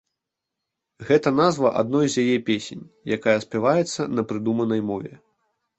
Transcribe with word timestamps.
Гэта 1.09 1.33
назва 1.41 1.67
адной 1.81 2.09
з 2.15 2.25
яе 2.25 2.37
песень, 2.49 2.83
якая 3.19 3.37
спяваецца 3.45 4.01
на 4.19 4.31
прыдуманай 4.33 4.81
мове. 4.93 5.13